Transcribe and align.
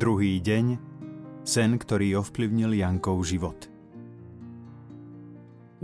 Druhý 0.00 0.40
deň. 0.40 0.80
Sen, 1.44 1.76
ktorý 1.76 2.24
ovplyvnil 2.24 2.72
Jankov 2.72 3.20
život. 3.20 3.68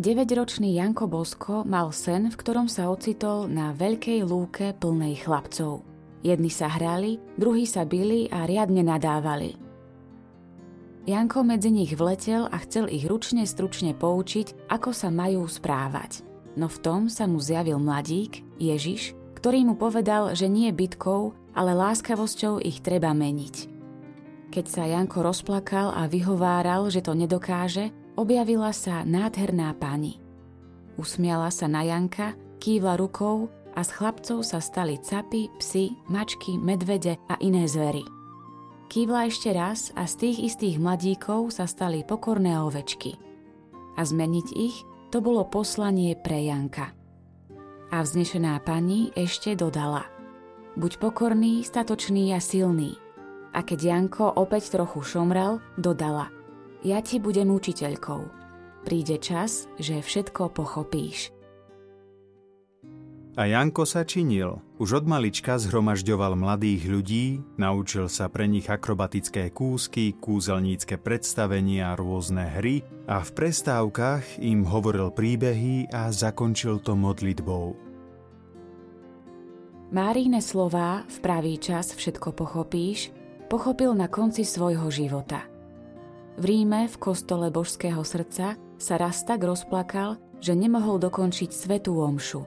9-ročný 0.01 0.73
Janko 0.73 1.05
Bosko 1.05 1.69
mal 1.69 1.93
sen, 1.93 2.33
v 2.33 2.37
ktorom 2.41 2.65
sa 2.65 2.89
ocitol 2.89 3.45
na 3.45 3.77
veľkej 3.77 4.25
lúke 4.25 4.73
plnej 4.73 5.21
chlapcov. 5.21 5.85
Jedni 6.25 6.49
sa 6.49 6.73
hrali, 6.73 7.21
druhí 7.37 7.69
sa 7.69 7.85
bili 7.85 8.25
a 8.33 8.49
riadne 8.49 8.89
nadávali. 8.89 9.53
Janko 11.05 11.45
medzi 11.45 11.69
nich 11.69 11.93
vletel 11.93 12.49
a 12.49 12.57
chcel 12.65 12.89
ich 12.89 13.05
ručne 13.05 13.45
stručne 13.45 13.93
poučiť, 13.93 14.73
ako 14.73 14.97
sa 14.97 15.13
majú 15.13 15.45
správať. 15.45 16.25
No 16.57 16.73
v 16.73 16.79
tom 16.81 17.13
sa 17.13 17.29
mu 17.29 17.37
zjavil 17.37 17.77
mladík, 17.77 18.41
Ježiš, 18.57 19.13
ktorý 19.37 19.69
mu 19.69 19.77
povedal, 19.77 20.33
že 20.33 20.49
nie 20.49 20.73
bitkou, 20.73 21.37
ale 21.53 21.77
láskavosťou 21.77 22.65
ich 22.65 22.81
treba 22.81 23.13
meniť. 23.13 23.76
Keď 24.47 24.65
sa 24.71 24.87
Janko 24.87 25.27
rozplakal 25.27 25.91
a 25.91 26.07
vyhováral, 26.07 26.87
že 26.87 27.03
to 27.03 27.19
nedokáže, 27.19 27.91
objavila 28.15 28.71
sa 28.71 29.03
nádherná 29.03 29.75
pani. 29.75 30.23
Usmiala 30.97 31.51
sa 31.53 31.67
na 31.69 31.85
Janka, 31.85 32.39
kývla 32.63 32.97
rukou 32.97 33.53
a 33.77 33.85
z 33.85 33.91
chlapcov 33.93 34.41
sa 34.47 34.63
stali 34.63 34.97
capy, 35.03 35.53
psy, 35.61 35.93
mačky, 36.09 36.57
medvede 36.57 37.21
a 37.29 37.37
iné 37.43 37.69
zvery. 37.69 38.07
Kývla 38.87 39.29
ešte 39.29 39.51
raz 39.53 39.91
a 39.99 40.07
z 40.07 40.15
tých 40.25 40.39
istých 40.55 40.77
mladíkov 40.79 41.53
sa 41.53 41.67
stali 41.67 42.07
pokorné 42.07 42.57
ovečky. 42.63 43.19
A 43.99 44.01
zmeniť 44.07 44.49
ich 44.55 44.77
to 45.11 45.19
bolo 45.19 45.43
poslanie 45.45 46.15
pre 46.17 46.47
Janka. 46.47 46.95
A 47.93 47.99
vznešená 48.01 48.63
pani 48.63 49.11
ešte 49.13 49.59
dodala. 49.59 50.07
Buď 50.79 51.03
pokorný, 51.03 51.67
statočný 51.67 52.31
a 52.33 52.41
silný– 52.41 52.97
a 53.57 53.65
keď 53.65 53.81
Janko 53.81 54.37
opäť 54.37 54.77
trochu 54.77 55.01
šomral, 55.01 55.65
dodala 55.81 56.29
Ja 56.85 57.01
ti 57.01 57.17
budem 57.17 57.49
učiteľkou. 57.49 58.29
Príde 58.85 59.17
čas, 59.17 59.67
že 59.81 60.05
všetko 60.05 60.53
pochopíš. 60.53 61.33
A 63.37 63.45
Janko 63.45 63.85
sa 63.85 64.01
činil. 64.01 64.65
Už 64.81 65.03
od 65.03 65.05
malička 65.05 65.61
zhromažďoval 65.61 66.41
mladých 66.41 66.89
ľudí, 66.89 67.25
naučil 67.61 68.09
sa 68.09 68.33
pre 68.33 68.49
nich 68.49 68.65
akrobatické 68.65 69.53
kúsky, 69.53 70.17
kúzelnícke 70.17 70.97
predstavenia 70.97 71.93
a 71.93 71.99
rôzne 72.01 72.49
hry 72.49 72.81
a 73.05 73.21
v 73.21 73.31
prestávkach 73.37 74.41
im 74.41 74.65
hovoril 74.65 75.13
príbehy 75.13 75.93
a 75.93 76.09
zakončil 76.09 76.81
to 76.81 76.97
modlitbou. 76.97 77.77
Máríne 79.93 80.41
slová 80.41 81.05
v 81.05 81.17
pravý 81.21 81.61
čas 81.61 81.93
všetko 81.93 82.33
pochopíš 82.33 83.13
pochopil 83.47 83.95
na 83.95 84.11
konci 84.11 84.43
svojho 84.43 84.91
života. 84.91 85.47
V 86.37 86.45
Ríme 86.45 86.91
v 86.91 86.97
kostole 87.01 87.49
Božského 87.49 88.05
srdca 88.05 88.61
sa 88.77 88.95
raz 89.01 89.25
tak 89.25 89.41
rozplakal, 89.41 90.21
že 90.43 90.53
nemohol 90.53 91.01
dokončiť 91.01 91.49
svetú 91.49 91.97
omšu. 91.97 92.45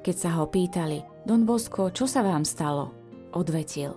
Keď 0.00 0.16
sa 0.16 0.40
ho 0.40 0.48
pýtali, 0.48 1.04
Don 1.28 1.44
Bosko, 1.44 1.92
čo 1.92 2.08
sa 2.08 2.24
vám 2.24 2.48
stalo? 2.48 2.96
Odvetil. 3.36 3.92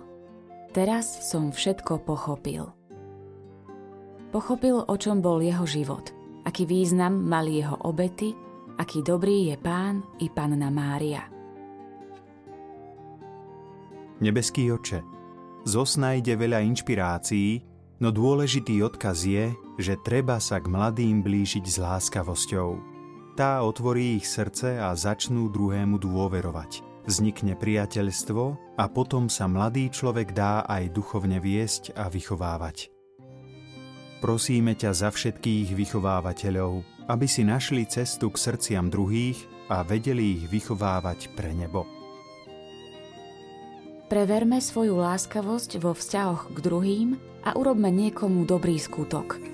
Teraz 0.76 1.08
som 1.32 1.48
všetko 1.48 2.04
pochopil. 2.04 2.68
Pochopil, 4.28 4.82
o 4.82 4.94
čom 4.98 5.22
bol 5.24 5.40
jeho 5.40 5.64
život, 5.64 6.12
aký 6.44 6.68
význam 6.68 7.16
mali 7.24 7.62
jeho 7.62 7.80
obety, 7.86 8.34
aký 8.76 9.00
dobrý 9.00 9.54
je 9.54 9.56
pán 9.56 10.02
i 10.20 10.28
panna 10.28 10.68
Mária. 10.68 11.24
Nebeský 14.20 14.68
oče, 14.74 15.13
zosnajde 15.64 16.36
veľa 16.36 16.60
inšpirácií, 16.64 17.64
no 18.00 18.12
dôležitý 18.12 18.84
odkaz 18.84 19.24
je, 19.24 19.52
že 19.80 19.98
treba 20.04 20.38
sa 20.38 20.60
k 20.60 20.70
mladým 20.70 21.24
blížiť 21.24 21.64
s 21.64 21.76
láskavosťou. 21.80 22.94
Tá 23.34 23.66
otvorí 23.66 24.22
ich 24.22 24.30
srdce 24.30 24.78
a 24.78 24.94
začnú 24.94 25.50
druhému 25.50 25.98
dôverovať. 25.98 26.86
Vznikne 27.04 27.58
priateľstvo 27.58 28.42
a 28.80 28.84
potom 28.88 29.28
sa 29.28 29.44
mladý 29.44 29.90
človek 29.90 30.32
dá 30.32 30.64
aj 30.64 30.94
duchovne 30.94 31.36
viesť 31.42 31.92
a 31.98 32.08
vychovávať. 32.08 32.88
Prosíme 34.24 34.72
ťa 34.72 34.96
za 34.96 35.08
všetkých 35.12 35.76
vychovávateľov, 35.76 36.80
aby 37.12 37.26
si 37.28 37.44
našli 37.44 37.84
cestu 37.84 38.32
k 38.32 38.40
srdciam 38.40 38.88
druhých 38.88 39.36
a 39.68 39.84
vedeli 39.84 40.40
ich 40.40 40.44
vychovávať 40.48 41.36
pre 41.36 41.52
nebo. 41.52 42.03
Preverme 44.04 44.60
svoju 44.60 45.00
láskavosť 45.00 45.80
vo 45.80 45.96
vzťahoch 45.96 46.52
k 46.52 46.58
druhým 46.60 47.08
a 47.44 47.56
urobme 47.56 47.88
niekomu 47.88 48.44
dobrý 48.44 48.76
skutok– 48.76 49.40